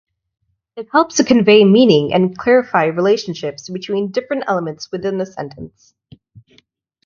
[0.75, 5.93] It helps to convey meaning and clarify relationships between different elements within a sentence.